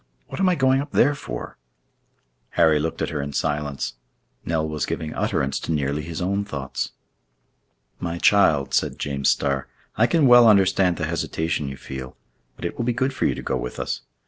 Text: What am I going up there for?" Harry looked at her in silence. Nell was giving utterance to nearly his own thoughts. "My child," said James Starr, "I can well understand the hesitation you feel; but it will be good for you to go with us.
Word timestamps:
What 0.29 0.39
am 0.39 0.49
I 0.49 0.55
going 0.55 0.81
up 0.81 0.93
there 0.93 1.13
for?" 1.13 1.59
Harry 2.57 2.79
looked 2.79 3.03
at 3.03 3.09
her 3.11 3.21
in 3.21 3.33
silence. 3.33 3.93
Nell 4.43 4.67
was 4.67 4.87
giving 4.87 5.13
utterance 5.13 5.59
to 5.59 5.71
nearly 5.71 6.01
his 6.01 6.23
own 6.23 6.43
thoughts. 6.43 6.93
"My 7.99 8.17
child," 8.17 8.73
said 8.73 8.97
James 8.97 9.29
Starr, 9.29 9.67
"I 9.95 10.07
can 10.07 10.25
well 10.25 10.47
understand 10.47 10.97
the 10.97 11.05
hesitation 11.05 11.67
you 11.67 11.77
feel; 11.77 12.17
but 12.55 12.65
it 12.65 12.79
will 12.79 12.83
be 12.83 12.93
good 12.93 13.13
for 13.13 13.27
you 13.27 13.35
to 13.35 13.43
go 13.43 13.57
with 13.57 13.79
us. 13.79 14.01